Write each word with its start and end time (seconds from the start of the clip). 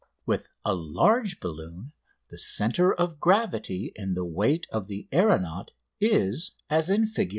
]With 0.25 0.51
a 0.65 0.73
large 0.73 1.39
balloon 1.39 1.93
the 2.29 2.37
centre 2.39 2.91
of 2.91 3.19
gravity 3.19 3.91
in 3.95 4.15
the 4.15 4.25
weight 4.25 4.65
of 4.71 4.87
the 4.87 5.07
aeronaut 5.11 5.69
is 5.99 6.53
as 6.71 6.89
in 6.89 7.05
Fig. 7.05 7.29